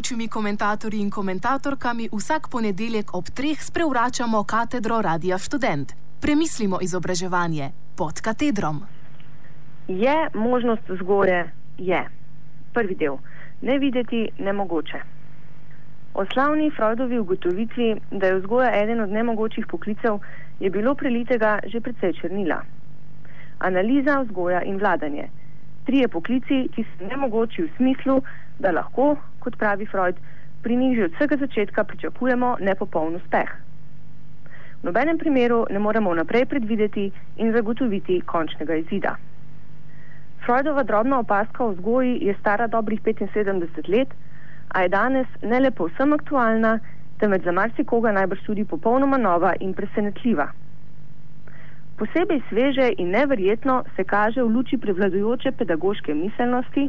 gostujočimi 0.00 0.28
komentatorji 0.28 1.00
in 1.00 1.10
komentatorkami 1.10 2.08
vsak 2.12 2.48
ponedeljek 2.48 3.14
ob 3.14 3.24
treh 3.36 3.58
sprevračamo 3.60 4.44
katedro 4.44 5.02
Radia 5.02 5.38
Student. 5.38 5.92
Premislimo 6.20 6.78
izobraževanje 6.80 7.70
pod 7.96 8.20
katedrom. 8.20 8.80
Je 9.88 10.30
možnost 10.34 10.88
vzgoje? 10.88 11.52
Je. 11.78 12.08
Prvi 12.72 12.94
del. 12.94 13.16
Ne 13.62 13.78
videti 13.78 14.28
nemogoče. 14.38 15.00
O 16.14 16.24
slavni 16.32 16.70
Freudovi 16.70 17.18
ugotovitvi, 17.18 18.00
da 18.10 18.26
je 18.26 18.38
vzgoja 18.40 18.82
eden 18.82 19.00
od 19.00 19.10
nemogočih 19.10 19.66
poklicev, 19.66 20.18
je 20.60 20.70
bilo 20.70 20.94
prelitega 20.94 21.58
že 21.66 21.80
precej 21.80 22.12
črnila. 22.12 22.62
Analiza, 23.58 24.22
vzgoja 24.22 24.62
in 24.62 24.78
vladanje. 24.78 25.28
Trije 25.84 26.08
poklici, 26.08 26.68
ki 26.74 26.84
so 26.84 27.04
nemogoči 27.04 27.62
v 27.62 27.68
smislu, 27.76 28.22
da 28.58 28.72
lahko, 28.72 29.16
kot 29.40 29.56
pravi 29.56 29.86
Freud, 29.86 30.16
pri 30.62 30.76
njih 30.76 30.96
že 30.96 31.04
od 31.04 31.12
vsega 31.16 31.36
začetka 31.36 31.84
pričakujemo 31.84 32.56
nepopoln 32.60 33.16
uspeh. 33.16 33.50
V 34.80 34.84
nobenem 34.84 35.18
primeru 35.18 35.66
ne 35.70 35.78
moremo 35.78 36.12
vnaprej 36.12 36.46
predvideti 36.46 37.10
in 37.36 37.52
zagotoviti 37.52 38.20
končnega 38.20 38.74
izida. 38.74 39.16
Freudova 40.44 40.82
drobna 40.82 41.18
opaska 41.18 41.64
o 41.64 41.72
vzgoji 41.72 42.18
je 42.22 42.34
stara 42.40 42.66
dobrih 42.66 43.00
75 43.02 43.88
let, 43.88 44.08
a 44.68 44.82
je 44.82 44.88
danes 44.88 45.26
ne 45.42 45.60
le 45.60 45.70
povsem 45.70 46.12
aktualna, 46.12 46.78
temveč 47.20 47.44
za 47.44 47.52
marsikoga 47.52 48.12
najbrž 48.12 48.42
tudi 48.46 48.64
popolnoma 48.64 49.16
nova 49.16 49.52
in 49.60 49.74
presenetljiva. 49.74 50.48
Posebej 51.98 52.40
sveže 52.48 52.92
in 52.98 53.10
neverjetno 53.10 53.84
se 53.96 54.04
kaže 54.04 54.42
v 54.42 54.48
luči 54.48 54.78
prevladujoče 54.78 55.52
pedagoške 55.52 56.14
miselnosti, 56.14 56.88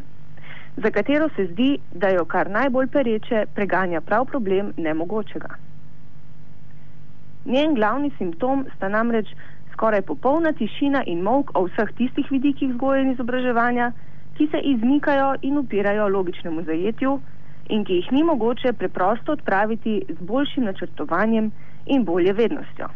za 0.78 0.92
katero 0.92 1.30
se 1.36 1.46
zdi, 1.46 1.78
da 1.92 2.10
jo 2.10 2.26
kar 2.26 2.50
najbolj 2.50 2.88
pereče 2.88 3.46
preganja 3.56 4.02
prav 4.02 4.26
problem 4.26 4.74
nemogočega. 4.78 5.50
Njen 7.46 7.76
glavni 7.76 8.12
simptom 8.18 8.66
sta 8.76 8.90
namreč 8.90 9.28
skoraj 9.74 10.02
popolna 10.02 10.52
tišina 10.52 11.04
in 11.06 11.22
mok 11.22 11.52
o 11.58 11.66
vseh 11.66 11.92
tistih 11.98 12.32
vidikih 12.32 12.70
vzgoje 12.70 13.02
in 13.02 13.12
izobraževanja, 13.12 13.92
ki 14.38 14.48
se 14.52 14.60
izmikajo 14.74 15.36
in 15.42 15.58
upirajo 15.58 16.08
logičnemu 16.08 16.64
zajetju 16.64 17.20
in 17.70 17.86
ki 17.86 17.94
jih 17.94 18.12
ni 18.12 18.24
mogoče 18.24 18.74
preprosto 18.74 19.32
odpraviti 19.32 20.02
z 20.10 20.18
boljšim 20.20 20.64
načrtovanjem 20.64 21.52
in 21.86 22.06
bolje 22.06 22.34
vednostjo. 22.34 22.88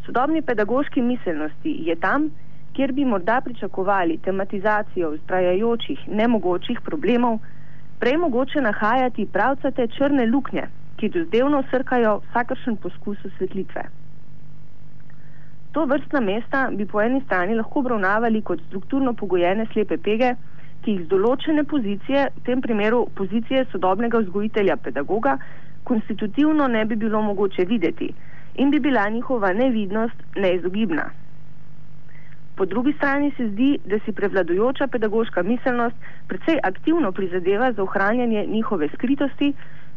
V 0.00 0.06
sodobni 0.06 0.42
pedagoški 0.42 1.02
miselnosti 1.02 1.74
je 1.86 1.96
tam, 1.96 2.30
kjer 2.72 2.92
bi 2.92 3.04
morda 3.04 3.40
pričakovali 3.40 4.18
tematizacijo 4.24 5.10
vztrajajočih, 5.10 6.08
nemogočih 6.08 6.80
problemov, 6.80 7.38
prej 8.00 8.16
mogoče 8.16 8.60
nahajati 8.60 9.26
pravcate 9.32 9.86
črne 9.96 10.26
luknje, 10.26 10.66
ki 10.96 11.08
dozdevno 11.08 11.62
srkajo 11.70 12.20
vsakršen 12.28 12.76
poskus 12.76 13.24
osvetlitve. 13.24 13.82
To 15.72 15.84
vrstna 15.84 16.20
mesta 16.20 16.68
bi 16.72 16.86
po 16.86 17.00
eni 17.00 17.20
strani 17.26 17.54
lahko 17.54 17.78
obravnavali 17.78 18.42
kot 18.42 18.62
strukturno 18.66 19.12
pogojene 19.14 19.66
slepe 19.72 19.98
pege, 19.98 20.34
ki 20.82 20.94
jih 20.94 21.04
z 21.04 21.08
določene 21.12 21.64
pozicije, 21.64 22.26
v 22.36 22.44
tem 22.48 22.62
primeru 22.64 23.04
pozicije 23.14 23.66
sodobnega 23.72 24.18
vzgojitelja 24.24 24.76
pedagoga, 24.76 25.36
konstitutivno 25.84 26.66
ne 26.68 26.84
bi 26.84 26.96
bilo 26.96 27.22
mogoče 27.22 27.64
videti 27.64 28.12
in 28.54 28.70
bi 28.70 28.80
bila 28.80 29.08
njihova 29.08 29.52
nevidnost 29.52 30.22
neizogibna. 30.36 31.10
Po 32.60 32.66
drugi 32.66 32.92
strani 32.92 33.32
se 33.36 33.48
zdi, 33.48 33.78
da 33.84 33.98
si 34.04 34.12
prevladujoča 34.12 34.86
pedagoška 34.86 35.42
miselnost 35.42 35.96
precej 36.28 36.58
aktivno 36.62 37.12
prizadeva 37.12 37.72
za 37.72 37.82
ohranjanje 37.82 38.44
njihove 38.46 38.88
skritosti, 38.94 39.52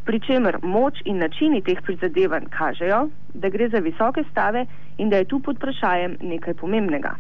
pri 0.06 0.20
čemer 0.20 0.58
moč 0.62 1.02
in 1.06 1.18
načini 1.18 1.62
teh 1.62 1.82
prizadevanj 1.82 2.46
kažejo, 2.50 3.10
da 3.34 3.50
gre 3.50 3.70
za 3.70 3.80
visoke 3.80 4.24
stave 4.32 4.66
in 4.98 5.10
da 5.10 5.18
je 5.18 5.26
tu 5.26 5.40
pod 5.40 5.56
vprašanjem 5.56 6.18
nekaj 6.22 6.54
pomembnega. 6.54 7.16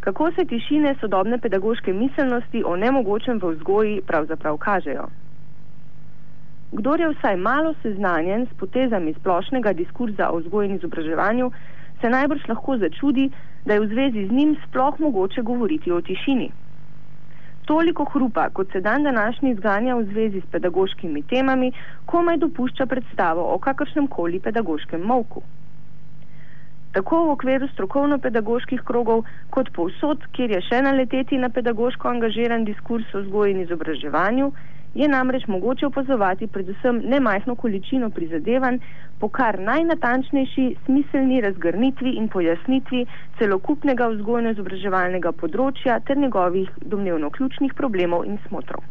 Kako 0.00 0.30
se 0.32 0.44
tišine 0.44 0.94
sodobne 1.00 1.38
pedagoške 1.38 1.92
miselnosti 1.92 2.62
o 2.66 2.76
nemogočem 2.76 3.40
v 3.42 3.56
vzgoji 3.56 4.00
pravzaprav 4.06 4.56
kažejo? 4.56 5.08
Kdor 6.72 7.00
je 7.00 7.08
vsaj 7.08 7.36
malo 7.36 7.74
seznanjen 7.82 8.46
s 8.46 8.58
potezami 8.60 9.14
splošnega 9.14 9.72
diskurza 9.72 10.30
o 10.30 10.38
vzgoji 10.38 10.68
in 10.68 10.76
izobraževanju, 10.76 11.50
se 12.02 12.10
najbrž 12.10 12.48
lahko 12.48 12.76
začudi, 12.78 13.30
da 13.66 13.74
je 13.74 13.80
v 13.80 13.86
zvezi 13.86 14.26
z 14.26 14.30
njim 14.30 14.56
sploh 14.66 14.98
mogoče 15.00 15.42
govoriti 15.42 15.92
o 15.92 16.00
tišini. 16.00 16.50
Toliko 17.64 18.04
hrupa, 18.04 18.48
kot 18.50 18.72
se 18.72 18.80
dan 18.80 19.02
današnji 19.02 19.54
zganja 19.54 19.94
v 19.96 20.04
zvezi 20.04 20.40
s 20.40 20.50
pedagoškimi 20.50 21.22
temami, 21.22 21.72
komaj 22.06 22.36
dopušča 22.36 22.86
predstavo 22.86 23.54
o 23.54 23.58
kakršnem 23.58 24.06
koli 24.06 24.40
pedagoškem 24.40 25.00
molku. 25.00 25.42
Tako 26.92 27.18
v 27.26 27.32
okviru 27.32 27.66
strokovno-pedagoških 27.72 28.82
krogov, 28.84 29.24
kot 29.50 29.70
povsod, 29.72 30.26
kjer 30.36 30.52
je 30.52 30.60
še 30.66 30.82
naleteti 30.84 31.38
na 31.40 31.48
pedagoško 31.48 32.10
angažiran 32.10 32.66
diskurs 32.68 33.14
o 33.16 33.22
vzgoji 33.22 33.54
in 33.54 33.62
izobraževanju, 33.64 34.50
je 34.94 35.08
namreč 35.08 35.46
mogoče 35.48 35.86
opazovati 35.88 36.50
predvsem 36.52 37.00
nemajhno 37.14 37.56
količino 37.56 38.10
prizadevanj 38.10 38.78
po 39.18 39.28
kar 39.28 39.60
najnatančnejši 39.72 40.68
smiselni 40.84 41.40
razgrnitvi 41.40 42.16
in 42.20 42.28
pojasnitvi 42.28 43.06
celokupnega 43.40 44.12
vzgojno-izobraževalnega 44.16 45.32
področja 45.32 46.00
ter 46.00 46.20
njegovih 46.20 46.68
domnevno 46.84 47.30
ključnih 47.30 47.72
problemov 47.74 48.28
in 48.28 48.36
smotrov. 48.48 48.84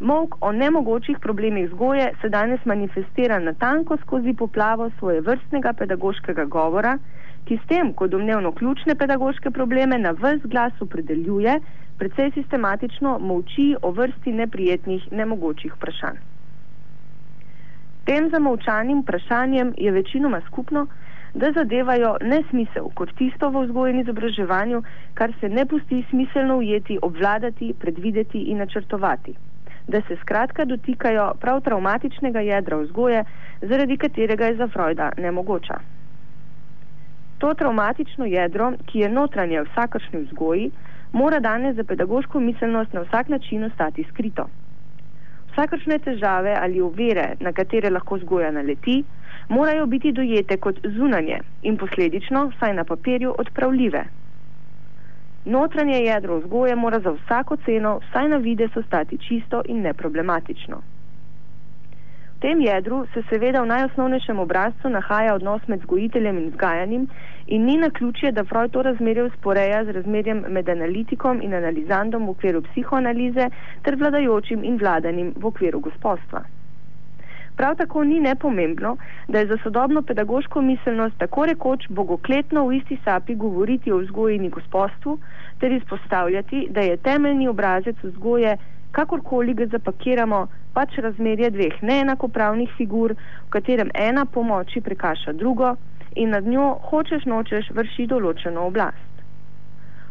Mok 0.00 0.36
o 0.40 0.52
nemogočih 0.52 1.18
problemih 1.18 1.66
vzgoje 1.68 2.12
se 2.20 2.28
danes 2.28 2.64
manifestira 2.64 3.38
natanko 3.38 3.96
skozi 3.96 4.34
poplavo 4.34 4.90
svoje 4.98 5.20
vrstnega 5.20 5.72
pedagoškega 5.72 6.44
govora, 6.44 6.98
ki 7.44 7.58
s 7.58 7.66
tem, 7.66 7.90
ko 7.92 8.06
domnevno 8.06 8.52
ključne 8.52 8.94
pedagoške 8.94 9.50
probleme 9.50 9.98
na 9.98 10.10
vrst 10.10 10.46
glas 10.46 10.72
opredeljuje, 10.80 11.56
precej 11.98 12.30
sistematično 12.30 13.18
molči 13.18 13.74
o 13.82 13.90
vrsti 13.90 14.32
neprijetnih, 14.32 15.08
nemogočih 15.12 15.74
vprašanj. 15.74 16.22
Tem 18.04 18.30
zamolčanim 18.30 19.02
vprašanjem 19.02 19.74
je 19.78 19.90
večinoma 19.92 20.40
skupno, 20.46 20.86
da 21.34 21.52
zadevajo 21.52 22.14
nesmisel 22.22 22.88
kot 22.94 23.10
tisto 23.18 23.50
v 23.50 23.66
vzgoji 23.66 23.94
in 23.94 24.00
izobraževanju, 24.00 24.82
kar 25.14 25.34
se 25.40 25.48
ne 25.48 25.66
pusti 25.66 26.04
smiselno 26.10 26.56
ujeti, 26.62 26.98
obvladati, 27.02 27.74
predvideti 27.80 28.46
in 28.54 28.58
načrtovati. 28.58 29.34
Da 29.88 30.00
se 30.08 30.16
skratka 30.20 30.64
dotikajo 30.64 31.32
prav 31.40 31.60
traumatičnega 31.60 32.40
jedra 32.40 32.76
vzgoje, 32.76 33.24
zaradi 33.62 33.96
katerega 33.96 34.46
je 34.46 34.56
za 34.56 34.68
Freuda 34.68 35.12
nemogoča. 35.16 35.78
To 37.38 37.54
traumatično 37.54 38.24
jedro, 38.24 38.72
ki 38.86 38.98
je 38.98 39.08
notranje 39.08 39.62
vsakršni 39.62 40.20
vzgoji, 40.20 40.70
mora 41.12 41.40
danes 41.40 41.76
za 41.76 41.84
pedagoško 41.84 42.40
miselnost 42.40 42.92
na 42.92 43.00
vsak 43.00 43.28
način 43.28 43.64
ostati 43.64 44.04
skrito. 44.12 44.48
Vsakršne 45.52 45.98
težave 45.98 46.56
ali 46.60 46.80
ovire, 46.80 47.34
na 47.40 47.52
katere 47.52 47.90
lahko 47.90 48.18
zgoja 48.18 48.50
naleti, 48.50 49.04
morajo 49.48 49.86
biti 49.86 50.12
dojete 50.12 50.56
kot 50.56 50.80
zunanje 50.84 51.40
in 51.62 51.76
posledično, 51.76 52.46
vsaj 52.46 52.74
na 52.74 52.84
papirju, 52.84 53.34
odpravljive. 53.38 54.04
Notranje 55.48 55.98
jedro 56.04 56.38
vzgoje 56.38 56.76
mora 56.76 57.00
za 57.00 57.10
vsako 57.10 57.56
ceno, 57.64 57.98
vsaj 58.04 58.28
na 58.28 58.36
vides, 58.36 58.76
ostati 58.76 59.18
čisto 59.18 59.62
in 59.66 59.82
neproblematično 59.82 60.82
tem 62.40 62.60
jedru 62.60 63.06
se 63.14 63.22
seveda 63.28 63.62
v 63.62 63.66
najosnovnejšem 63.66 64.38
obrazcu 64.38 64.90
nahaja 64.90 65.34
odnos 65.34 65.64
med 65.68 65.80
vzgojiteljem 65.80 66.38
in 66.38 66.50
vzgajanjem 66.50 67.06
in 67.46 67.64
ni 67.66 67.76
na 67.76 67.90
ključje, 67.90 68.32
da 68.32 68.44
Freud 68.44 68.70
to 68.72 68.82
razmerje 68.82 69.24
usporeja 69.24 69.84
z 69.84 69.96
razmerjem 69.96 70.44
med 70.48 70.68
analitikom 70.68 71.42
in 71.42 71.54
analizandom 71.54 72.26
v 72.26 72.36
okviru 72.36 72.62
psihoanalize 72.62 73.48
ter 73.82 73.96
vladajočim 73.96 74.64
in 74.64 74.78
vladanim 74.78 75.34
v 75.36 75.50
okviru 75.50 75.80
gospodstva. 75.80 76.44
Prav 77.58 77.74
tako 77.76 78.04
ni 78.04 78.20
nepomembno, 78.20 78.96
da 79.28 79.38
je 79.38 79.46
za 79.46 79.56
sodobno 79.62 80.02
pedagoško 80.02 80.60
miselnost 80.62 81.18
tako 81.18 81.46
rekoč 81.46 81.88
bogokletno 81.88 82.66
v 82.66 82.76
isti 82.76 82.98
sapi 83.04 83.34
govoriti 83.34 83.92
o 83.92 83.98
vzgoji 83.98 84.36
in 84.36 84.50
gospodstvu 84.50 85.18
ter 85.60 85.72
izpostavljati, 85.72 86.66
da 86.70 86.80
je 86.80 86.96
temeljni 86.96 87.48
obrazec 87.48 87.96
vzgoje 88.02 88.56
kakorkoli 88.92 89.54
ga 89.54 89.66
zapakiramo, 89.66 90.46
pač 90.74 90.98
razmerje 90.98 91.50
dveh 91.50 91.82
neenakopravnih 91.82 92.70
figur, 92.76 93.16
v 93.46 93.50
katerem 93.50 93.90
ena 93.94 94.24
pomoči 94.24 94.80
prekaša 94.80 95.32
drugo 95.32 95.74
in 96.14 96.30
nad 96.30 96.46
njo 96.46 96.76
hočeš 96.90 97.26
nočeš 97.26 97.70
vrši 97.74 98.06
določeno 98.06 98.70
oblast. 98.70 99.07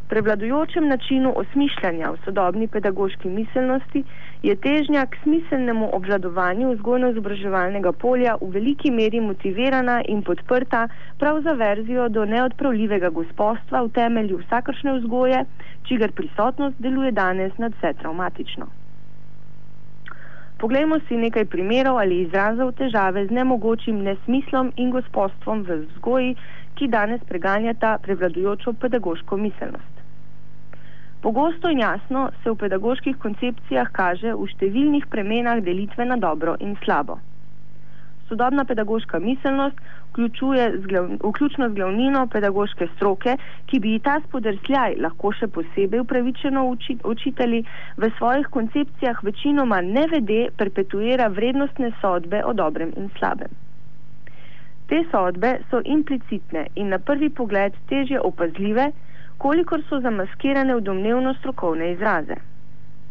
Prevladujočem 0.10 0.88
načinu 0.88 1.34
osmišljanja 1.36 2.12
v 2.12 2.18
sodobni 2.26 2.68
pedagoški 2.68 3.30
miselnosti 3.30 4.04
je 4.44 4.56
težnja 4.56 5.06
k 5.06 5.20
smiselnemu 5.24 5.90
obvladovanju 5.96 6.72
vzgojno-izobraževalnega 6.74 7.92
polja 7.92 8.36
v 8.42 8.50
veliki 8.54 8.92
meri 8.92 9.20
motivirana 9.20 10.02
in 10.08 10.22
podprta 10.24 10.88
prav 11.20 11.42
za 11.42 11.54
verzijo 11.54 12.10
do 12.10 12.26
neodpravljivega 12.26 13.10
gospodstva 13.10 13.82
v 13.82 13.92
temelju 14.00 14.38
vsakršne 14.46 14.94
vzgoje, 15.00 15.46
čigar 15.84 16.12
prisotnost 16.12 16.80
deluje 16.80 17.12
danes 17.12 17.58
nadvse 17.58 17.94
traumatično. 18.02 18.68
Poglejmo 20.58 21.00
si 21.08 21.18
nekaj 21.18 21.46
primerov 21.46 22.00
ali 22.00 22.22
izrazov 22.22 22.72
težave 22.80 23.28
z 23.28 23.32
nemogočim 23.32 24.00
nesmislom 24.04 24.72
in 24.76 24.90
gospodstvom 24.92 25.62
v 25.68 25.84
vzgoji, 25.84 26.34
ki 26.76 26.88
danes 26.88 27.22
preganjata 27.30 27.98
prevladujočo 28.02 28.74
pedagoško 28.74 29.38
miselnost. 29.38 29.97
Pogosto 31.22 31.70
in 31.70 31.80
jasno 31.80 32.30
se 32.44 32.52
v 32.52 32.56
pedagoških 32.56 33.18
koncepcijah 33.18 33.90
kaže 33.92 34.36
v 34.38 34.46
številnih 34.54 35.08
premenah 35.10 35.64
delitve 35.66 36.06
na 36.06 36.18
dobro 36.22 36.54
in 36.62 36.76
slabo. 36.84 37.18
Sodobna 38.30 38.66
pedagoška 38.66 39.20
miselnost 39.20 39.80
vključuje 40.12 40.80
zglav, 40.84 41.10
vključno 41.24 41.70
z 41.70 41.74
glavnino 41.74 42.28
pedagoške 42.28 42.88
stroke, 42.96 43.38
ki 43.66 43.80
bi 43.80 44.00
ta 44.04 44.20
spodrsljaj 44.28 44.98
lahko 45.02 45.32
še 45.32 45.48
posebej 45.48 46.04
upravičeno 46.04 46.66
uči, 46.70 46.98
učitelji 47.04 47.64
v 47.98 48.12
svojih 48.18 48.48
koncepcijah 48.52 49.24
večinoma 49.24 49.82
ne 49.82 50.06
vede 50.12 50.42
perpetuira 50.58 51.28
vrednostne 51.28 51.92
sodbe 52.02 52.44
o 52.46 52.54
dobrem 52.54 52.94
in 52.98 53.10
slabem. 53.18 53.56
Te 54.88 55.04
sodbe 55.12 55.58
so 55.72 55.82
implicitne 55.86 56.68
in 56.76 56.94
na 56.94 57.00
prvi 57.00 57.30
pogled 57.30 57.74
težje 57.90 58.22
opazljive, 58.22 58.92
kolikor 59.38 59.82
so 59.90 60.00
zamaskirane 60.02 60.76
v 60.76 60.82
domnevno 60.82 61.34
strokovne 61.34 61.92
izraze. 61.92 62.36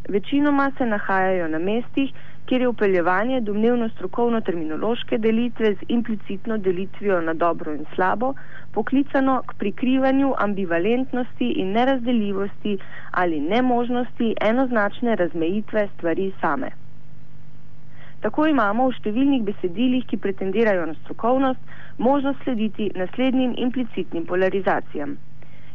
Večinoma 0.08 0.70
se 0.78 0.86
nahajajo 0.86 1.48
na 1.48 1.58
mestih, 1.58 2.12
kjer 2.46 2.60
je 2.60 2.68
upeljevanje 2.68 3.40
domnevno 3.40 3.88
strokovno 3.88 4.40
terminološke 4.40 5.18
delitve 5.18 5.74
z 5.74 5.86
implicitno 5.88 6.58
delitvijo 6.58 7.20
na 7.20 7.34
dobro 7.34 7.74
in 7.74 7.84
slabo 7.94 8.34
poklicano 8.72 9.42
k 9.46 9.54
prikrivanju 9.54 10.34
ambivalentnosti 10.38 11.50
in 11.50 11.72
nerazdeljivosti 11.72 12.78
ali 13.10 13.40
nemožnosti 13.40 14.34
enoznačne 14.40 15.16
razmejitve 15.16 15.88
stvari 15.94 16.32
same. 16.40 16.70
Tako 18.20 18.46
imamo 18.46 18.88
v 18.88 18.98
številnih 18.98 19.42
besedilih, 19.42 20.06
ki 20.06 20.16
pretendirajo 20.16 20.86
na 20.86 20.94
strokovnost, 20.94 21.60
možnost 21.98 22.42
slediti 22.44 22.90
naslednjim 22.94 23.54
implicitnim 23.58 24.26
polarizacijam 24.26 25.18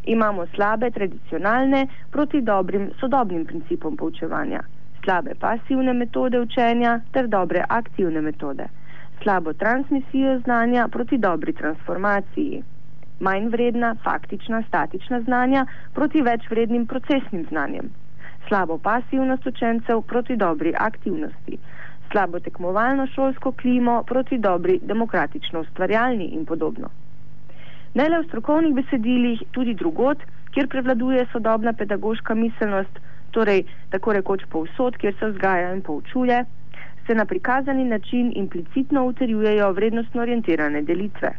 imamo 0.03 0.45
slabe 0.56 0.92
tradicionalne 0.92 1.88
proti 2.12 2.42
dobrim 2.42 2.89
sodobnim 3.00 3.45
principom 3.45 3.98
poučevanja, 3.98 4.62
slabe 5.03 5.36
pasivne 5.39 5.94
metode 5.94 6.39
učenja 6.39 7.00
ter 7.12 7.27
dobre 7.27 7.63
aktivne 7.69 8.21
metode, 8.21 8.68
slabo 9.24 9.53
transmisijo 9.53 10.39
znanja 10.39 10.88
proti 10.88 11.18
dobri 11.18 11.53
transformaciji, 11.53 12.63
manj 13.19 13.48
vredna 13.48 13.95
faktična 14.03 14.63
statična 14.68 15.21
znanja 15.21 15.65
proti 15.94 16.21
več 16.21 16.50
vrednim 16.50 16.88
procesnim 16.88 17.45
znanjem, 17.50 17.89
slabo 18.48 18.77
pasivnost 18.77 19.45
učencev 19.48 20.01
proti 20.01 20.36
dobri 20.36 20.74
aktivnosti, 20.77 21.57
slabo 22.12 22.39
tekmovalno 22.39 23.07
šolsko 23.07 23.51
klimo 23.51 24.03
proti 24.03 24.38
dobri 24.38 24.80
demokratično 24.83 25.59
ustvarjalni 25.59 26.25
in 26.25 26.45
podobno 26.45 26.89
ne 27.93 28.09
le 28.09 28.21
v 28.21 28.27
strokovnih 28.27 28.73
besedilih, 28.73 29.43
tudi 29.51 29.73
drugot, 29.73 30.23
kjer 30.51 30.67
prevladuje 30.67 31.25
sodobna 31.31 31.73
pedagoška 31.73 32.35
miselnost, 32.35 32.99
torej 33.31 33.63
tako 33.89 34.13
rekoč 34.13 34.45
povsod, 34.49 34.97
kjer 34.97 35.15
se 35.19 35.31
vzgaja 35.31 35.73
in 35.73 35.81
poučuje, 35.81 36.43
se 37.07 37.15
na 37.15 37.25
prikazani 37.25 37.85
način 37.85 38.31
implicitno 38.35 39.05
utrjujejo 39.05 39.71
vrednostno 39.71 40.21
orientirane 40.21 40.81
delitve. 40.81 41.31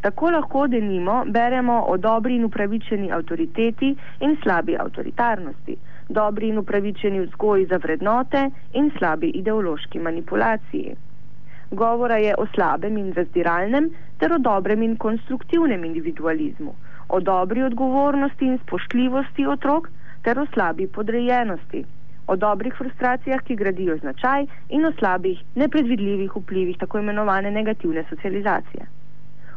Tako 0.00 0.30
lahko 0.30 0.66
denimo 0.66 1.24
beremo 1.26 1.80
o 1.88 1.96
dobri 1.96 2.36
in 2.36 2.44
upravičeni 2.44 3.12
avtoriteti 3.12 3.96
in 4.20 4.36
slabi 4.42 4.76
avtoritarnosti, 4.76 5.76
dobri 6.08 6.48
in 6.48 6.58
upravičeni 6.58 7.20
vzgoji 7.20 7.66
za 7.66 7.76
vrednote 7.76 8.50
in 8.72 8.90
slabi 8.98 9.30
ideološki 9.34 9.98
manipulaciji. 9.98 10.96
Govora 11.70 12.16
je 12.16 12.34
o 12.38 12.46
slabem 12.54 12.96
in 12.96 13.12
razdiralnem 13.12 13.90
ter 14.18 14.32
o 14.32 14.38
dobrem 14.38 14.82
in 14.82 14.96
konstruktivnem 14.96 15.84
individualizmu, 15.84 16.74
o 17.08 17.20
dobri 17.20 17.62
odgovornosti 17.62 18.46
in 18.46 18.58
spoštljivosti 18.58 19.46
otrok 19.46 19.88
ter 20.22 20.38
o 20.38 20.46
slabi 20.54 20.86
podrejenosti, 20.86 21.84
o 22.26 22.36
dobrih 22.36 22.74
frustracijah, 22.78 23.42
ki 23.42 23.56
gradijo 23.56 23.98
značaj 23.98 24.46
in 24.68 24.86
o 24.86 24.92
slabih, 24.98 25.42
nepredvidljivih 25.54 26.36
vplivih 26.36 26.78
tako 26.78 26.98
imenovane 26.98 27.50
negativne 27.50 28.04
socializacije. 28.08 28.86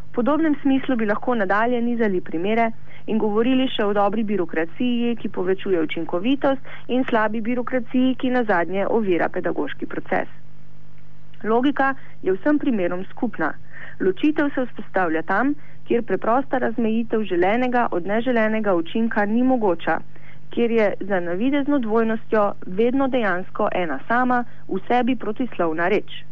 V 0.10 0.12
podobnem 0.14 0.56
smislu 0.62 0.96
bi 0.96 1.06
lahko 1.06 1.36
nadalje 1.36 1.82
nizali 1.82 2.22
primere 2.22 2.72
in 3.06 3.18
govorili 3.18 3.70
še 3.70 3.86
o 3.86 3.94
dobri 3.94 4.24
birokraciji, 4.24 5.16
ki 5.16 5.30
povečuje 5.30 5.82
učinkovitost 5.86 6.76
in 6.88 7.06
slabi 7.06 7.42
birokraciji, 7.42 8.16
ki 8.16 8.30
na 8.30 8.44
zadnje 8.44 8.88
ovira 8.88 9.30
pedagoški 9.30 9.86
proces. 9.86 10.49
Logika 11.44 11.94
je 12.22 12.34
vsem 12.34 12.60
primerom 12.60 13.06
skupna. 13.12 13.54
Ločitev 14.00 14.50
se 14.56 14.66
vzpostavlja 14.66 15.22
tam, 15.22 15.54
kjer 15.88 16.04
preprosta 16.04 16.58
razmejitev 16.58 17.24
želenega 17.24 17.88
od 17.92 18.06
neželenega 18.08 18.76
učinka 18.76 19.26
ni 19.26 19.44
mogoča, 19.44 20.00
kjer 20.50 20.72
je 20.72 20.94
za 21.00 21.20
navidezno 21.20 21.80
dvojnostjo 21.80 22.54
vedno 22.66 23.08
dejansko 23.08 23.70
ena 23.76 24.00
sama, 24.08 24.44
v 24.68 24.80
sebi 24.88 25.16
protislovna 25.16 25.88
reč. 25.88 26.24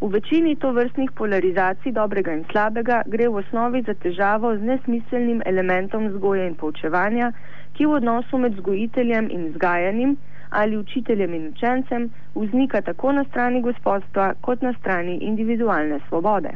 V 0.00 0.08
večini 0.08 0.56
to 0.56 0.72
vrstnih 0.72 1.10
polarizacij 1.12 1.92
dobrega 1.92 2.32
in 2.32 2.44
slabega 2.50 3.02
gre 3.06 3.28
v 3.28 3.42
osnovi 3.42 3.82
za 3.82 3.94
težavo 3.94 4.54
z 4.56 4.62
nesmiselnim 4.62 5.42
elementom 5.46 6.06
vzgoje 6.08 6.46
in 6.48 6.54
poučevanja, 6.54 7.32
ki 7.76 7.86
v 7.86 7.98
odnosu 7.98 8.38
med 8.38 8.56
vzgojiteljem 8.56 9.28
in 9.30 9.50
vzgajanim 9.50 10.16
ali 10.50 10.78
učiteljem 10.78 11.34
in 11.34 11.48
učencem 11.48 12.08
vznika 12.34 12.80
tako 12.80 13.12
na 13.12 13.24
strani 13.24 13.62
gospodstva 13.62 14.34
kot 14.40 14.62
na 14.62 14.72
strani 14.78 15.18
individualne 15.30 16.00
svobode. 16.08 16.54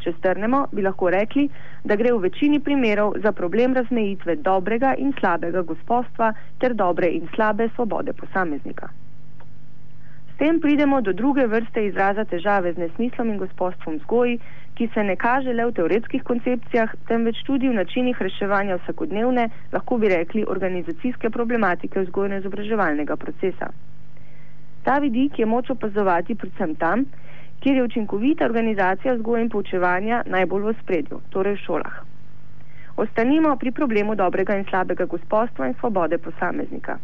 Če 0.00 0.14
strnemo, 0.18 0.64
bi 0.72 0.82
lahko 0.82 1.10
rekli, 1.12 1.48
da 1.84 1.96
gre 1.96 2.14
v 2.14 2.22
večini 2.28 2.60
primerov 2.60 3.18
za 3.22 3.32
problem 3.32 3.76
razmejitve 3.76 4.36
dobrega 4.36 4.94
in 4.98 5.12
slabega 5.20 5.62
gospodstva 5.62 6.32
ter 6.58 6.74
dobre 6.74 7.12
in 7.18 7.28
slabe 7.34 7.68
svobode 7.76 8.12
posameznika 8.12 8.88
tem 10.40 10.58
pridemo 10.60 11.02
do 11.02 11.12
druge 11.12 11.44
vrste 11.46 11.82
izraza 11.86 12.24
težave 12.24 12.72
z 12.72 12.80
nesmislom 12.80 13.28
in 13.28 13.38
gospodstvom 13.42 13.98
vzgoji, 13.98 14.38
ki 14.74 14.86
se 14.94 15.02
ne 15.04 15.16
kaže 15.16 15.52
le 15.52 15.66
v 15.68 15.74
teoretskih 15.76 16.22
koncepcijah, 16.24 16.94
temveč 17.10 17.42
tudi 17.44 17.68
v 17.68 17.76
načinih 17.76 18.22
reševanja 18.26 18.78
vsakodnevne, 18.80 19.44
lahko 19.72 19.98
bi 20.00 20.08
rekli, 20.08 20.46
organizacijske 20.48 21.28
problematike 21.30 22.06
vzgojno-izobraževalnega 22.06 23.20
procesa. 23.20 23.68
Ta 24.90 24.96
vidik 24.98 25.38
je 25.38 25.46
moč 25.46 25.68
opazovati 25.70 26.34
predvsem 26.34 26.74
tam, 26.74 27.04
kjer 27.62 27.76
je 27.76 27.82
učinkovita 27.84 28.44
organizacija 28.44 29.12
vzgoje 29.14 29.42
in 29.44 29.50
poučevanja 29.50 30.22
najbolj 30.26 30.64
v 30.66 30.72
spredju, 30.80 31.18
torej 31.30 31.54
v 31.54 31.60
šolah. 31.64 32.00
Ostanimo 33.04 33.52
pri 33.56 33.70
problemu 33.70 34.16
dobrega 34.18 34.56
in 34.58 34.64
slabega 34.70 35.06
gospodstva 35.12 35.68
in 35.70 35.76
svobode 35.78 36.18
posameznika. 36.18 36.96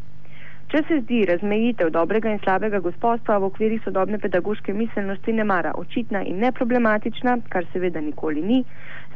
Če 0.73 0.83
se 0.89 0.99
zdi 1.05 1.21
razmejitev 1.31 1.95
dobrega 1.99 2.35
in 2.35 2.43
slabega 2.43 2.83
gospodstva 2.89 3.39
v 3.39 3.53
okviru 3.53 3.79
sodobne 3.85 4.19
pedagoške 4.19 4.75
miselnosti 4.75 5.37
ne 5.39 5.47
mara 5.53 5.77
očitna 5.85 6.25
in 6.27 6.43
neproblematična, 6.43 7.37
kar 7.55 7.71
seveda 7.73 8.03
nikoli 8.09 8.43
ni, 8.43 8.61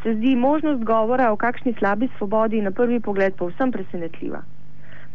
se 0.04 0.14
zdi 0.14 0.36
možnost 0.36 0.86
govora 0.94 1.32
o 1.32 1.36
kakšni 1.36 1.74
slabi 1.82 2.12
svobodi 2.18 2.62
na 2.62 2.70
prvi 2.70 3.00
pogled 3.00 3.34
povsem 3.34 3.74
presenetljiva. 3.74 4.46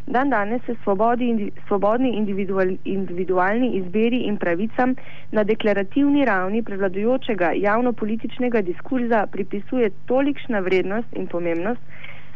Dan 0.06 0.30
danes 0.30 0.62
se 0.66 0.74
svobodi, 0.82 1.50
svobodni 1.66 2.10
individual, 2.16 2.68
individualni 2.84 3.70
izbiri 3.76 4.20
in 4.28 4.36
pravicam 4.36 4.94
na 5.32 5.42
deklarativni 5.44 6.24
ravni 6.24 6.62
prevladujočega 6.62 7.50
javno-političnega 7.56 8.62
diskurza 8.62 9.26
pripisuje 9.26 9.90
tolikšna 10.06 10.58
vrednost 10.58 11.16
in 11.16 11.26
pomembnost, 11.26 11.80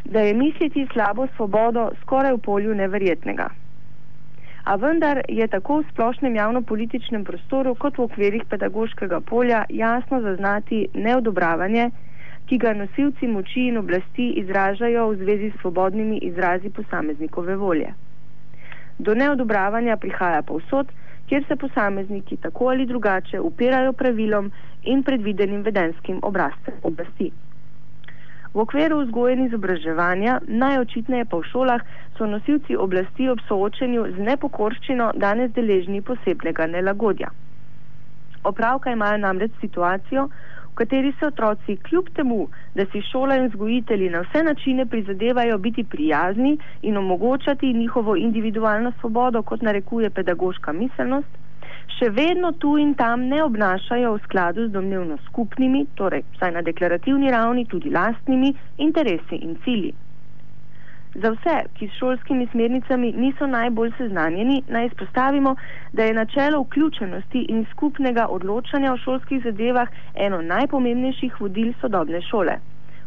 da 0.05 0.19
je 0.19 0.33
misliti 0.33 0.87
slabo 0.93 1.27
svobodo 1.35 1.89
skoraj 2.01 2.33
v 2.33 2.37
polju 2.37 2.75
neverjetnega. 2.75 3.49
A 4.63 4.75
vendar 4.75 5.21
je 5.29 5.47
tako 5.47 5.79
v 5.79 5.87
splošnem 5.91 6.35
javno-političnem 6.35 7.23
prostoru 7.23 7.75
kot 7.75 7.97
v 7.97 8.03
okvirih 8.03 8.43
pedagoškega 8.49 9.21
polja 9.21 9.63
jasno 9.69 10.21
zaznati 10.21 10.87
neodobravanje, 10.93 11.89
ki 12.51 12.57
ga 12.59 12.73
nosilci 12.75 13.27
moči 13.31 13.61
in 13.71 13.77
oblasti 13.79 14.25
izražajo 14.39 15.05
v 15.09 15.15
zvezi 15.21 15.49
s 15.51 15.59
svobodnimi 15.61 16.17
izrazi 16.27 16.69
posameznikove 16.69 17.55
volje. 17.55 17.93
Do 18.99 19.15
neodobravanja 19.15 19.95
prihaja 19.97 20.41
povsod, 20.41 20.91
kjer 21.29 21.45
se 21.47 21.55
posamezniki 21.55 22.37
tako 22.37 22.67
ali 22.73 22.85
drugače 22.85 23.39
upirajo 23.39 23.93
pravilom 23.93 24.51
in 24.83 25.03
predvidenim 25.03 25.63
vedenskim 25.63 26.19
obrazcem 26.21 26.83
oblasti. 26.83 27.31
V 28.53 28.59
okviru 28.59 28.99
vzgoje 29.05 29.37
in 29.37 29.45
izobraževanja, 29.45 30.39
najočitneje 30.47 31.25
pa 31.31 31.39
v 31.39 31.47
šolah, 31.53 31.81
so 32.17 32.27
nosilci 32.27 32.75
oblasti 32.75 33.29
ob 33.31 33.39
soočenju 33.47 34.09
z 34.17 34.27
nepokorščino 34.27 35.11
danes 35.15 35.55
deležni 35.55 36.01
posebnega 36.01 36.67
nelagodja. 36.67 37.31
Opravka 38.43 38.91
imajo 38.91 39.23
namreč 39.23 39.55
situacijo, 39.61 40.27
v 40.71 40.75
kateri 40.75 41.13
se 41.19 41.27
otroci 41.27 41.75
kljub 41.77 42.09
temu, 42.15 42.47
da 42.75 42.85
si 42.91 43.01
šola 43.11 43.35
in 43.35 43.47
vzgojitelji 43.47 44.09
na 44.09 44.21
vse 44.21 44.43
načine 44.43 44.85
prizadevajo 44.85 45.57
biti 45.57 45.83
prijazni 45.83 46.57
in 46.81 46.97
omogočati 46.97 47.73
njihovo 47.73 48.15
individualno 48.15 48.91
svobodo, 48.99 49.41
kot 49.41 49.61
narekuje 49.61 50.09
pedagoška 50.09 50.71
miselnost, 50.73 51.41
še 51.97 52.09
vedno 52.09 52.51
tu 52.51 52.77
in 52.77 52.93
tam 52.93 53.27
ne 53.27 53.43
obnašajo 53.43 54.13
v 54.13 54.21
skladu 54.23 54.67
z 54.67 54.71
domnevno 54.71 55.17
skupnimi, 55.25 55.85
torej 55.95 56.23
vsaj 56.37 56.51
na 56.51 56.61
deklarativni 56.61 57.31
ravni 57.31 57.65
tudi 57.65 57.89
lastnimi 57.89 58.53
interesi 58.77 59.35
in 59.35 59.59
cilji. 59.65 59.93
Za 61.13 61.29
vse, 61.31 61.53
ki 61.75 61.87
s 61.87 61.97
šolskimi 61.99 62.45
smernicami 62.51 63.09
niso 63.11 63.47
najbolj 63.47 63.91
seznanjeni, 63.97 64.61
naj 64.67 64.85
izpostavimo, 64.85 65.55
da 65.93 66.03
je 66.03 66.13
načelo 66.13 66.61
vključenosti 66.61 67.41
in 67.49 67.65
skupnega 67.71 68.27
odločanja 68.29 68.93
o 68.93 68.97
šolskih 68.97 69.43
zadevah 69.43 69.89
eno 70.15 70.41
najpomembnejših 70.41 71.41
vodil 71.41 71.73
sodobne 71.81 72.21
šole. 72.21 72.55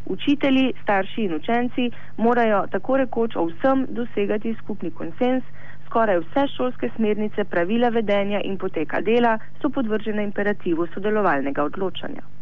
Učitelji, 0.06 0.72
starši 0.82 1.24
in 1.24 1.34
učenci 1.34 1.90
morajo 2.16 2.66
tako 2.70 2.96
rekoč 2.96 3.36
o 3.36 3.46
vsem 3.46 3.86
dosegati 3.88 4.54
skupni 4.60 4.90
konsens, 4.90 5.44
skoraj 5.86 6.20
vse 6.26 6.46
šolske 6.56 6.90
smernice, 6.96 7.44
pravila 7.44 7.88
vedenja 7.88 8.40
in 8.44 8.58
poteka 8.58 9.00
dela 9.00 9.38
so 9.62 9.68
podvržene 9.68 10.24
imperativu 10.24 10.86
sodelovalnega 10.94 11.64
odločanja 11.64 12.33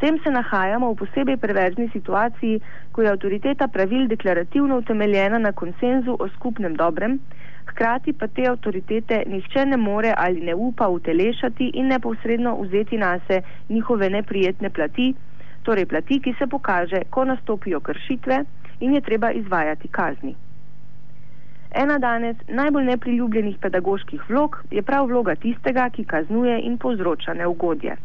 tem 0.00 0.18
se 0.24 0.30
nahajamo 0.30 0.92
v 0.92 0.96
posebej 0.96 1.36
preverzni 1.36 1.88
situaciji, 1.92 2.60
ko 2.92 3.02
je 3.02 3.10
avtoriteta 3.12 3.68
pravil 3.68 4.08
deklarativno 4.08 4.78
utemeljena 4.80 5.38
na 5.38 5.52
konsenzu 5.52 6.16
o 6.18 6.28
skupnem 6.28 6.74
dobrem, 6.74 7.18
hkrati 7.68 8.12
pa 8.12 8.26
te 8.26 8.48
avtoritete 8.48 9.22
nihče 9.26 9.66
ne 9.66 9.76
more 9.76 10.14
ali 10.16 10.40
ne 10.40 10.54
upa 10.54 10.88
utelešati 10.88 11.70
in 11.74 11.92
neposredno 11.92 12.56
vzeti 12.62 12.98
na 12.98 13.18
se 13.26 13.42
njihove 13.68 14.10
neprijetne 14.10 14.70
plati, 14.70 15.14
torej 15.62 15.86
plati, 15.86 16.20
ki 16.20 16.34
se 16.38 16.46
pokaže, 16.46 17.02
ko 17.10 17.24
nastopijo 17.24 17.80
kršitve 17.80 18.44
in 18.80 18.94
je 18.94 19.00
treba 19.00 19.30
izvajati 19.30 19.88
kazni. 19.88 20.34
Ena 21.70 21.98
danes 21.98 22.36
najbolj 22.48 22.84
nepriljubljenih 22.84 23.58
pedagoških 23.58 24.30
vlog 24.30 24.64
je 24.70 24.82
prav 24.82 25.06
vloga 25.06 25.34
tistega, 25.34 25.90
ki 25.90 26.04
kaznuje 26.04 26.60
in 26.60 26.78
povzroča 26.78 27.34
neugodje. 27.34 27.96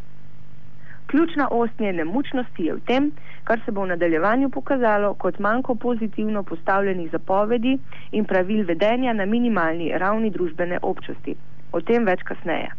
Ključna 1.08 1.48
ost 1.52 1.80
njene 1.80 2.04
mučnosti 2.04 2.64
je 2.66 2.74
v 2.74 2.80
tem, 2.86 3.12
kar 3.44 3.60
se 3.66 3.72
bo 3.72 3.82
v 3.82 3.88
nadaljevanju 3.88 4.50
pokazalo 4.50 5.14
kot 5.14 5.40
manjko 5.40 5.76
pozitivno 5.76 6.44
postavljenih 6.44 7.12
zapovedi 7.12 7.78
in 8.12 8.26
pravil 8.26 8.66
vedenja 8.66 9.14
na 9.14 9.26
minimalni 9.26 9.92
ravni 9.98 10.30
družbene 10.30 10.80
občosti. 10.82 11.36
O 11.72 11.82
tem 11.82 12.06
več 12.06 12.24
kasneje. 12.24 12.72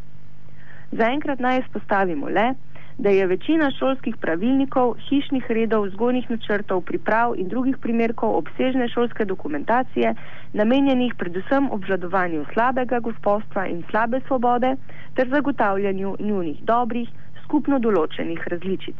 Zaenkrat 0.93 1.41
naj 1.41 1.61
izpostavimo 1.61 2.29
le, 2.29 2.55
da 2.99 3.11
je 3.11 3.27
večina 3.27 3.71
šolskih 3.79 4.17
pravilnikov, 4.17 4.95
hišnih 5.09 5.51
redov, 5.51 5.85
vzgojnih 5.87 6.31
načrtov, 6.31 6.81
priprav 6.81 7.35
in 7.37 7.49
drugih 7.49 7.77
primerkov 7.79 8.37
obsežne 8.37 8.89
šolske 8.89 9.25
dokumentacije 9.25 10.15
namenjenih 10.53 11.15
predvsem 11.19 11.69
obvladovanju 11.71 12.45
slabega 12.53 13.01
gospodstva 13.01 13.67
in 13.67 13.83
slabe 13.91 14.21
svobode 14.27 14.77
ter 15.15 15.29
zagotavljanju 15.29 16.17
njunih 16.21 16.65
dobrih, 16.65 17.09
skupno 17.47 17.79
določenih 17.79 18.49
različic. 18.53 18.97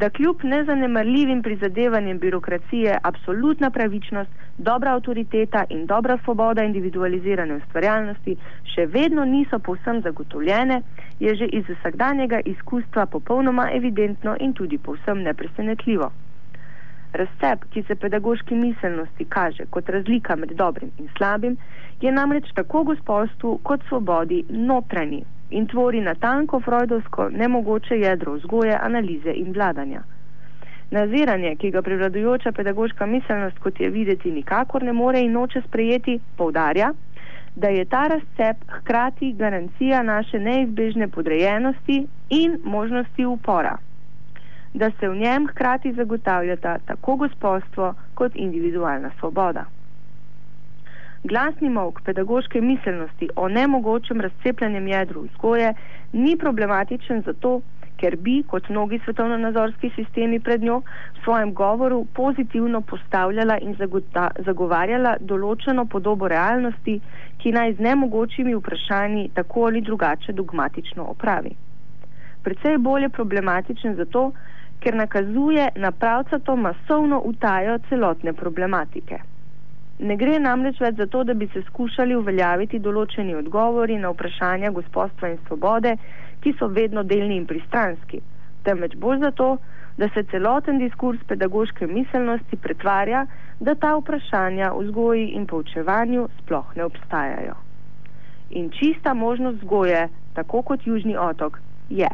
Da 0.00 0.08
kljub 0.10 0.44
nezanemarljivim 0.44 1.42
prizadevanjem 1.42 2.18
birokracije 2.18 2.98
absolutna 3.02 3.70
pravičnost, 3.70 4.30
dobra 4.58 4.92
avtoriteta 4.94 5.64
in 5.68 5.86
dobra 5.86 6.18
svoboda 6.24 6.64
individualizirane 6.64 7.56
ustvarjalnosti 7.56 8.36
še 8.74 8.86
vedno 8.94 9.24
niso 9.24 9.58
povsem 9.58 10.00
zagotovljene, 10.04 10.78
je 11.20 11.34
že 11.40 11.48
iz 11.58 11.68
vsakdanjega 11.68 12.40
izkustva 12.52 13.06
popolnoma 13.06 13.66
evidentno 13.78 14.36
in 14.40 14.54
tudi 14.60 14.78
povsem 14.78 15.24
nepresenetljivo. 15.26 16.10
Razcep, 17.12 17.66
ki 17.74 17.82
se 17.82 17.98
pedagoški 18.04 18.54
miselnosti 18.54 19.26
kaže 19.36 19.66
kot 19.70 19.88
razlika 19.88 20.36
med 20.36 20.54
dobrim 20.62 20.94
in 20.98 21.10
slabim, 21.18 21.58
je 22.00 22.12
namreč 22.12 22.54
tako 22.54 22.84
gospodstvu 22.94 23.58
kot 23.64 23.84
svobodi 23.88 24.44
notranji 24.48 25.24
in 25.50 25.66
tvori 25.66 26.00
natanko 26.00 26.60
freudovsko 26.60 27.28
nemogoče 27.28 27.98
jedro 27.98 28.32
vzgoje, 28.32 28.78
analize 28.82 29.32
in 29.34 29.52
vladanja. 29.52 30.02
Naziranje, 30.90 31.56
ki 31.56 31.70
ga 31.70 31.82
prevladujoča 31.82 32.52
pedagoška 32.52 33.06
miselnost, 33.06 33.58
kot 33.58 33.80
je 33.80 33.90
videti, 33.90 34.32
nikakor 34.32 34.82
ne 34.82 34.92
more 34.92 35.20
in 35.20 35.32
noče 35.32 35.62
sprejeti, 35.66 36.18
povdarja, 36.36 36.92
da 37.56 37.68
je 37.68 37.84
ta 37.84 38.06
razcep 38.08 38.56
hkrati 38.68 39.32
garancija 39.32 40.02
naše 40.02 40.38
neizbežne 40.38 41.08
podrejenosti 41.08 42.06
in 42.30 42.58
možnosti 42.64 43.26
upora, 43.26 43.76
da 44.74 44.90
se 45.00 45.08
v 45.08 45.16
njem 45.16 45.46
hkrati 45.48 45.92
zagotavljata 45.92 46.78
tako 46.78 47.16
gospodstvo 47.16 47.94
kot 48.14 48.32
individualna 48.34 49.10
svoboda. 49.18 49.64
Glasni 51.24 51.68
mok 51.68 52.00
pedagoške 52.00 52.60
miselnosti 52.60 53.28
o 53.36 53.48
nemogočem 53.48 54.20
razcepljanjem 54.20 54.86
jedru 54.88 55.22
vzgoje 55.22 55.74
ni 56.12 56.36
problematičen 56.36 57.22
zato, 57.26 57.60
ker 58.00 58.16
bi, 58.16 58.42
kot 58.48 58.68
mnogi 58.68 59.00
svetovno-nazorski 59.04 59.90
sistemi 59.96 60.40
pred 60.40 60.62
njo, 60.62 60.78
v 60.80 61.24
svojem 61.24 61.52
govoru 61.54 62.06
pozitivno 62.14 62.80
postavljala 62.80 63.58
in 63.60 63.76
zagovarjala 64.46 65.16
določeno 65.20 65.84
podobo 65.84 66.28
realnosti, 66.28 67.00
ki 67.38 67.52
naj 67.52 67.74
z 67.74 67.84
nemogočimi 67.88 68.54
vprašanji 68.56 69.30
tako 69.34 69.66
ali 69.68 69.80
drugače 69.80 70.32
dogmatično 70.32 71.04
opravi. 71.04 71.52
Predvsej 72.42 72.78
bolje 72.78 73.08
problematičen 73.08 73.96
zato, 74.00 74.30
ker 74.80 74.96
nakazuje 74.96 75.68
na 75.76 75.92
pravcato 75.92 76.56
masovno 76.56 77.20
utajo 77.24 77.76
celotne 77.90 78.32
problematike. 78.32 79.20
Ne 80.00 80.16
gre 80.16 80.38
namreč 80.40 80.78
več 80.80 80.96
za 80.96 81.06
to, 81.12 81.24
da 81.28 81.34
bi 81.34 81.46
se 81.52 81.60
skušali 81.66 82.14
uveljaviti 82.16 82.78
določeni 82.80 83.34
odgovori 83.36 83.98
na 84.00 84.12
vprašanja 84.14 84.70
gospodstva 84.72 85.28
in 85.28 85.36
svobode, 85.46 85.92
ki 86.40 86.54
so 86.56 86.70
vedno 86.72 87.02
delni 87.04 87.36
in 87.36 87.44
pristranski, 87.46 88.22
temveč 88.64 88.96
bolj 88.96 89.20
za 89.26 89.30
to, 89.36 89.50
da 90.00 90.08
se 90.14 90.24
celoten 90.30 90.78
diskurs 90.80 91.20
pedagoške 91.28 91.86
miselnosti 91.86 92.56
pretvarja, 92.56 93.26
da 93.60 93.74
ta 93.74 93.92
vprašanja 93.98 94.72
v 94.72 94.86
vzgoji 94.86 95.26
in 95.36 95.44
poučevanju 95.46 96.28
sploh 96.38 96.72
ne 96.80 96.88
obstajajo. 96.88 97.58
In 98.56 98.72
čista 98.72 99.12
možnost 99.14 99.60
vzgoje, 99.60 100.08
tako 100.34 100.62
kot 100.62 100.86
Južni 100.86 101.16
otok, 101.16 101.60
je. 101.90 102.08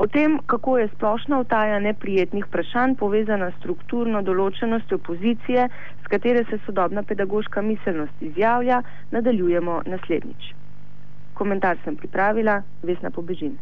O 0.00 0.06
tem, 0.06 0.38
kako 0.46 0.78
je 0.78 0.88
splošna 0.88 1.40
vtaja 1.40 1.80
neprijetnih 1.84 2.46
vprašanj 2.46 2.94
povezana 2.96 3.50
s 3.50 3.58
strukturno 3.58 4.22
določenostjo 4.24 4.96
pozicije, 5.08 5.66
s 6.00 6.08
katere 6.14 6.46
se 6.48 6.56
sodobna 6.64 7.02
pedagoška 7.02 7.60
miselnost 7.60 8.24
izjavlja, 8.30 8.80
nadaljujemo 9.12 9.82
naslednjič. 9.92 10.54
Komentar 11.36 11.76
sem 11.84 12.00
pripravila, 12.00 12.62
Vesna 12.82 13.12
Pobežin. 13.12 13.58